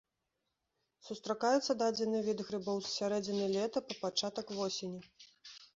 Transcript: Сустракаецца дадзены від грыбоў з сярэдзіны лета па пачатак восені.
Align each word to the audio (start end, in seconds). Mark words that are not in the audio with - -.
Сустракаецца 1.09 1.71
дадзены 1.83 2.23
від 2.31 2.41
грыбоў 2.49 2.77
з 2.87 2.93
сярэдзіны 2.97 3.45
лета 3.59 3.79
па 3.91 4.03
пачатак 4.05 4.47
восені. 4.57 4.99